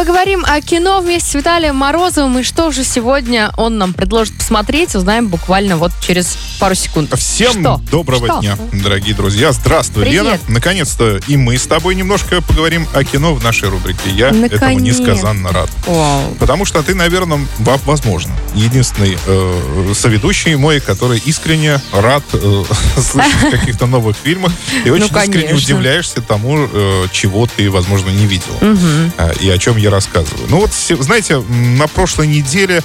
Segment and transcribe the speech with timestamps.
[0.00, 2.38] Поговорим о кино вместе с Виталием Морозовым.
[2.38, 7.12] И что же сегодня он нам предложит посмотреть, узнаем буквально вот через пару секунд.
[7.18, 7.80] Всем Что?
[7.90, 8.40] доброго Что?
[8.40, 9.52] дня, дорогие друзья.
[9.52, 10.24] Здравствуй, Привет.
[10.24, 10.38] Лена.
[10.48, 14.08] Наконец-то и мы с тобой немножко поговорим о кино в нашей рубрике.
[14.08, 14.98] Я этому Наконец.
[15.00, 15.68] несказанно рад.
[15.86, 16.34] Вау.
[16.40, 22.64] Потому что ты, наверное, во- возможно, единственный э, соведущий мой, который искренне рад э,
[22.96, 24.52] слышать о каких-то новых фильмах
[24.82, 25.56] и очень искренне Ну, конечно.
[25.56, 28.54] удивляешься тому, э, чего ты, возможно, не видел.
[28.62, 29.12] Мгм.
[29.18, 30.46] э, и о чем я рассказываю.
[30.48, 32.82] Ну вот, знаете, на прошлой неделе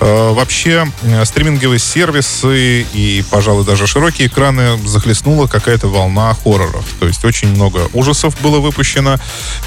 [0.00, 6.84] э, вообще э, стриминговые сервисы и, пожалуй, даже широкие экраны захлестнула какая-то волна хорроров.
[7.00, 9.16] То есть очень много ужасов было выпущено.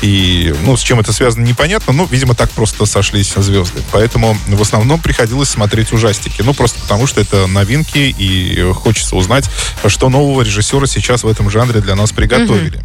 [0.01, 1.93] И, ну, с чем это связано, непонятно.
[1.93, 3.81] Но, видимо, так просто сошлись звезды.
[3.91, 6.41] Поэтому в основном приходилось смотреть ужастики.
[6.41, 9.49] Ну, просто потому, что это новинки, и э, хочется узнать,
[9.87, 12.79] что нового режиссера сейчас в этом жанре для нас приготовили.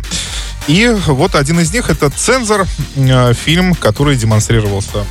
[0.68, 5.04] И вот один из них это «Цензор», э, фильм, который демонстрировался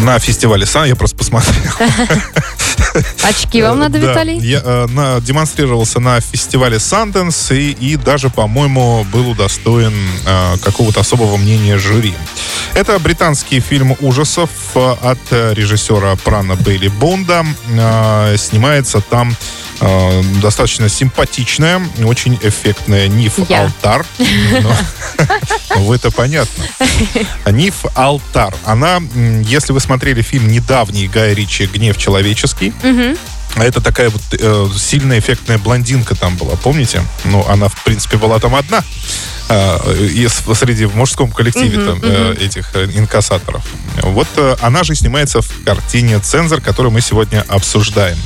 [0.00, 0.86] на фестивале Сан.
[0.86, 1.54] Я просто посмотрел.
[3.22, 4.38] Очки вам надо, Да, Виталий?
[4.38, 9.94] Я э, на- демонстрировался на фестивале Санденс и, и даже, по-моему, был удостоен
[10.26, 12.14] э, какого-то особого мнения жюри.
[12.74, 17.44] Это британский фильм ужасов э, от э, режиссера Прана Бейли Бонда.
[17.70, 19.36] Э, Снимается там
[19.82, 23.64] э, достаточно симпатичная, очень эффектная Ниф Я.
[23.64, 24.06] Алтар.
[25.74, 26.64] Ну, вы это понятно.
[27.46, 28.54] Ниф Алтар.
[28.64, 29.00] Она,
[29.44, 32.72] если вы смотрели фильм недавний Гая Ричи «Гнев человеческий».
[33.56, 37.02] А это такая вот э, сильная эффектная блондинка там была, помните?
[37.24, 38.82] Ну, она, в принципе, была там одна.
[39.48, 43.62] э, и с- среди в мужском коллективе Мгм, там, э, этих э, инкассаторов.
[44.02, 48.16] Вот э, она же снимается в картине «Цензор», которую мы сегодня обсуждаем.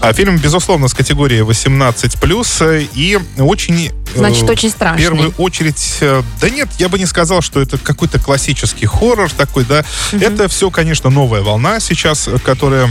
[0.00, 3.88] А фильм, безусловно, с категории 18+, э, и очень...
[3.88, 5.02] э, Значит, очень в страшный.
[5.02, 9.64] первую очередь, э, да нет, я бы не сказал, что это какой-то классический хоррор такой,
[9.64, 9.84] да.
[10.12, 12.88] Это все, конечно, новая волна сейчас, которая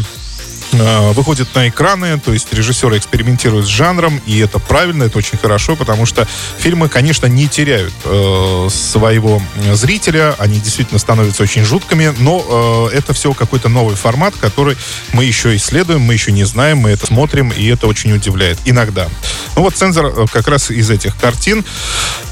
[0.72, 5.76] выходит на экраны, то есть режиссеры экспериментируют с жанром, и это правильно, это очень хорошо,
[5.76, 6.28] потому что
[6.60, 9.42] фильмы, конечно, не теряют э, своего
[9.74, 14.78] зрителя, они действительно становятся очень жуткими, но э, это все какой-то новый формат, который
[15.14, 19.08] мы еще исследуем, мы еще не знаем, мы это смотрим, и это очень удивляет иногда.
[19.56, 21.66] Ну вот «Цензор» э, как раз из этих картин.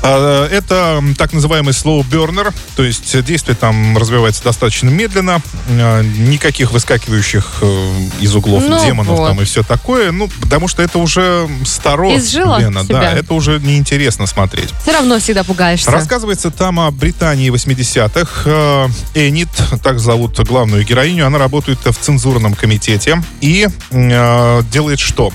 [0.03, 6.71] Э, Это так называемый slow burner, то есть действие там развивается достаточно медленно, э, никаких
[6.71, 9.27] выскакивающих э, из углов Ну демонов вот.
[9.29, 12.99] там и все такое, ну, потому что это уже старо, Изжило Лена, себя.
[12.99, 14.69] да, это уже неинтересно смотреть.
[14.83, 15.89] Все равно всегда пугаешься.
[15.91, 18.41] Рассказывается там о Британии 80-х.
[18.45, 19.49] Э, Энит,
[19.83, 25.31] так зовут главную героиню, она работает в цензурном комитете и э, делает что?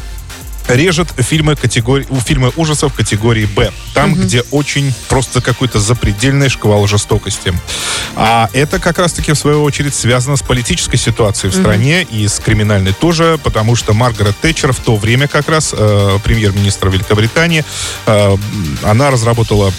[0.69, 3.71] Режет фильмы, категории, фильмы ужасов категории Б.
[3.95, 7.53] Там, где очень просто какой-то запредельный шквал жестокости.
[8.17, 12.39] А это как раз-таки, в свою очередь, связано с политической ситуацией в стране и с
[12.39, 17.65] криминальной тоже, потому что Маргарет Тэтчер в то время как раз, э, премьер-министр Великобритании,
[18.06, 18.37] э,
[18.83, 19.73] она разработала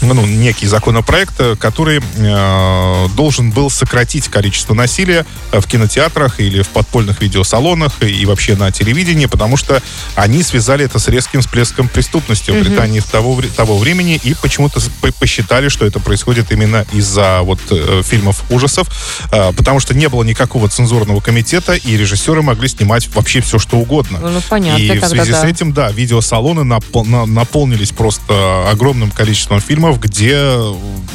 [0.00, 6.62] ну, некий законопроект, э, который э, должен был сократить количество насилия э, в кинотеатрах или
[6.62, 9.82] в подпольных видеосалонах и вообще на телевидении, потому что
[10.14, 14.80] они связали это с резким всплеском преступности в Британии того, того времени и почему-то
[15.18, 18.88] посчитали, что это происходит именно из-за вот э, фильмов ужасов,
[19.32, 23.78] э, потому что не было никакого цензурного комитета и режиссеры могли снимать вообще все, что
[23.78, 24.18] угодно.
[24.20, 25.40] Ну, понятно, И в связи да.
[25.40, 30.36] с этим, да, видеосалоны напол- на- наполнились просто огромным количеством фильмов, где,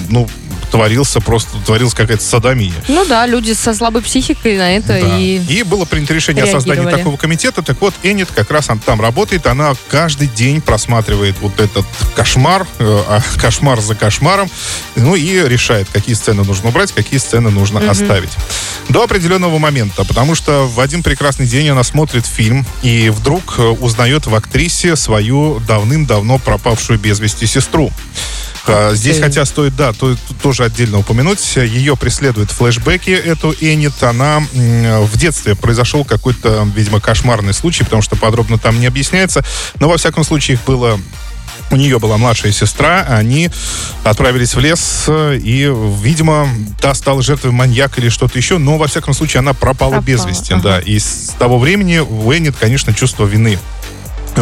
[0.09, 0.27] ну,
[0.73, 2.73] творился просто, творилась какая-то садомия.
[2.87, 5.19] Ну да, люди со слабой психикой на это Да.
[5.19, 5.61] и...
[5.61, 7.61] было принято решение о создании такого комитета.
[7.61, 9.45] Так вот, Энит как раз там работает.
[9.45, 11.85] Она каждый день просматривает вот этот
[12.15, 14.49] кошмар, э, а, кошмар за кошмаром,
[14.95, 18.31] ну и решает, какие сцены нужно убрать, какие сцены нужно оставить.
[18.89, 23.61] До определенного момента, потому что в один прекрасный день она смотрит фильм и вдруг э,
[23.61, 27.91] узнает в актрисе свою давным-давно пропавшую без вести сестру.
[28.65, 34.01] А, Здесь, хотя стоит, да, то, то- тоже отдельно упомянуть, ее преследуют флешбеки, эту Энит.
[34.03, 39.43] Она в детстве произошел какой-то, видимо, кошмарный случай, потому что подробно там не объясняется.
[39.79, 40.99] Но, во всяком случае, их было
[41.71, 43.49] у нее была младшая сестра, они
[44.03, 46.47] отправились в лес, и, видимо,
[46.79, 50.29] та стала жертвой маньяка или что-то еще, но, во всяком случае, она пропала, без Пропала,
[50.29, 50.63] вести, ага.
[50.63, 50.79] да.
[50.79, 53.57] И с того времени у Эннет, конечно, чувство вины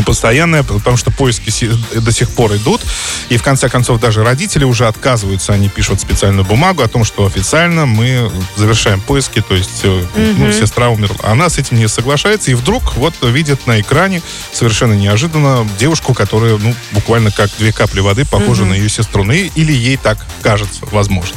[0.05, 1.51] постоянная, потому что поиски
[1.93, 2.81] до сих пор идут.
[3.29, 7.25] И в конце концов даже родители уже отказываются, они пишут специальную бумагу о том, что
[7.25, 10.05] официально мы завершаем поиски, то есть э,
[10.37, 11.17] ну, сестра умерла.
[11.23, 14.21] Она с этим не соглашается, и вдруг вот видит на экране
[14.51, 19.23] совершенно неожиданно девушку, которая ну, буквально как две капли воды похожа на ее сестру.
[19.23, 21.35] Ну, или ей так кажется, возможно.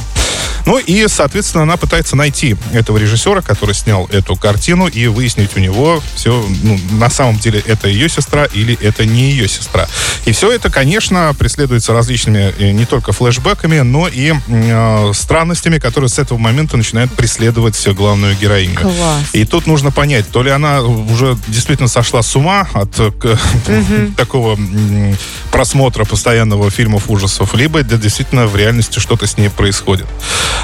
[0.66, 5.60] Ну и, соответственно, она пытается найти этого режиссера, который снял эту картину, и выяснить у
[5.60, 9.86] него все, ну, на самом деле это ее сестра или это не ее сестра.
[10.24, 16.08] И все это, конечно, преследуется различными э, не только флешбэками, но и э, странностями, которые
[16.08, 18.78] с этого момента начинают преследовать главную героиню.
[18.80, 19.24] Класс.
[19.32, 23.10] И тут нужно понять, то ли она уже действительно сошла с ума от э,
[24.16, 24.58] такого
[25.50, 30.06] просмотра постоянного фильмов ужасов, либо действительно в реальности что-то с ней происходит.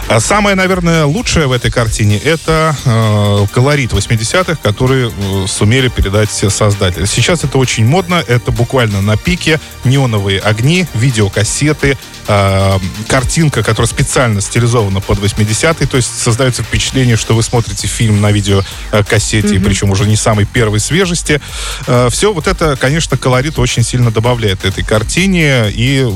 [0.09, 6.31] А самое, наверное, лучшее в этой картине это э, колорит 80-х, который э, сумели передать
[6.31, 7.05] все создатели.
[7.05, 11.97] Сейчас это очень модно, это буквально на пике, неоновые огни, видеокассеты,
[12.27, 18.21] э, картинка, которая специально стилизована под 80-е, то есть создается впечатление, что вы смотрите фильм
[18.21, 21.41] на видеокассете, причем уже не самой первой свежести.
[22.11, 26.09] все вот это, конечно, колорит очень сильно добавляет этой картине, и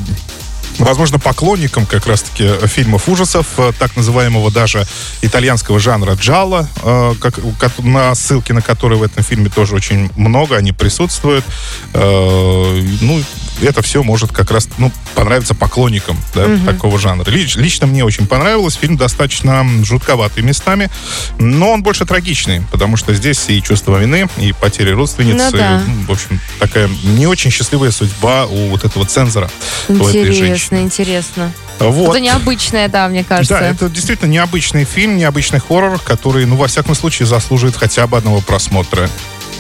[0.79, 4.87] возможно, поклонникам как раз-таки фильмов ужасов, э, так называемого даже
[5.23, 7.39] итальянского жанра джалла, э, как,
[7.79, 11.45] на ссылки на которые в этом фильме тоже очень много, они присутствуют.
[11.93, 13.23] Э, Ну,
[13.63, 17.25] это все может как раз ну, понравиться поклонникам да, такого жанра.
[17.25, 18.75] Лич- лично мне очень понравилось.
[18.75, 20.91] Фильм достаточно жутковатый местами,
[21.39, 25.51] но он больше трагичный, потому что здесь и чувство вины, и потери родственницы.
[25.53, 25.83] Ну да.
[25.87, 29.51] ну, в общем, такая не очень счастливая судьба у вот этого цензора.
[29.89, 31.53] Интересно, интересно.
[31.79, 32.11] Вот.
[32.11, 33.59] Это необычное, да, мне кажется.
[33.59, 38.17] Да, это действительно необычный фильм, необычный хоррор, который, ну, во всяком случае, заслуживает хотя бы
[38.17, 39.09] одного просмотра.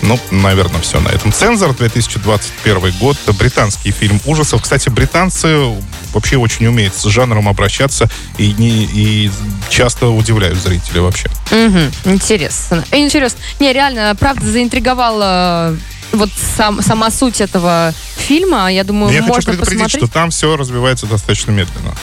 [0.06, 1.32] Ну, наверное, все на этом.
[1.32, 4.62] «Цензор», 2021 год, британский фильм ужасов.
[4.62, 5.72] Кстати, британцы
[6.12, 8.08] вообще очень умеют с жанром обращаться
[8.38, 9.30] и, не, и
[9.70, 11.28] часто удивляют зрителей вообще.
[11.50, 12.84] Мгм, Интересно.
[12.92, 13.38] Интересно.
[13.60, 18.70] Не, реально, правда, заинтриговала э, вот сам, сама суть этого фильма.
[18.72, 20.04] Я думаю, Я хочу можно предупредить, посмотреть.
[20.04, 21.94] что там все развивается достаточно медленно.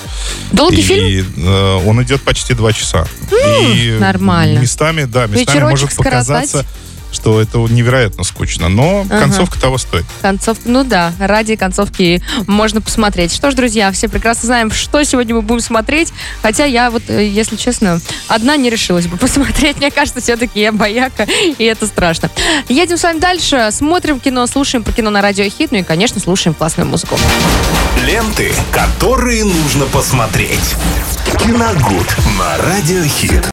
[0.52, 1.34] Долгий и, фильм?
[1.38, 3.06] э, он идет почти два часа.
[3.32, 4.60] и нормально.
[4.60, 6.72] Местами, да, местами Вечерочек может показаться, скоротать.
[7.22, 8.68] Что это невероятно скучно.
[8.68, 9.20] Но Ага.
[9.20, 10.06] концовка того стоит.
[10.24, 13.32] Концовка, ну да, ради концовки можно посмотреть.
[13.34, 16.12] Что ж, друзья, все прекрасно знаем, что сегодня мы будем смотреть.
[16.42, 19.78] Хотя я вот, э, если честно, одна не решилась бы посмотреть.
[19.78, 21.28] Мне кажется, все-таки я бояка,
[21.58, 22.32] и это страшно.
[22.70, 26.20] Едем с вами дальше, смотрим кино, слушаем про кино на радио Хит, ну и, конечно,
[26.20, 27.20] слушаем классную музыку.
[28.04, 30.76] Ленты, которые нужно посмотреть.
[31.40, 33.48] Киногуд на Радиохит.